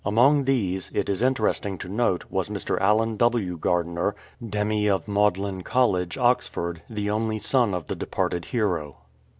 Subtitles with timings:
[0.03, 2.81] An7ong these, it is interesting to note, was Mr.
[2.81, 3.55] Allen W.
[3.55, 8.95] Gardiner, demy of Magdalen College, Oxford, the only son of the departed hero.